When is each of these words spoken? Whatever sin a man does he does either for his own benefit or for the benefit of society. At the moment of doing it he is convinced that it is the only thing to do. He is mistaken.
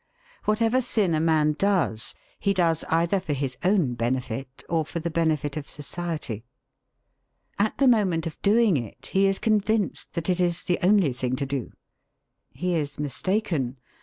Whatever 0.45 0.81
sin 0.81 1.13
a 1.13 1.19
man 1.19 1.53
does 1.59 2.15
he 2.39 2.55
does 2.55 2.83
either 2.85 3.19
for 3.19 3.33
his 3.33 3.55
own 3.63 3.93
benefit 3.93 4.63
or 4.67 4.83
for 4.83 4.97
the 4.97 5.11
benefit 5.11 5.55
of 5.55 5.69
society. 5.69 6.43
At 7.59 7.77
the 7.77 7.87
moment 7.87 8.25
of 8.25 8.41
doing 8.41 8.77
it 8.77 9.05
he 9.13 9.27
is 9.27 9.37
convinced 9.37 10.13
that 10.15 10.27
it 10.27 10.39
is 10.39 10.63
the 10.63 10.79
only 10.81 11.13
thing 11.13 11.35
to 11.35 11.45
do. 11.45 11.71
He 12.49 12.73
is 12.73 12.97
mistaken. 12.97 13.77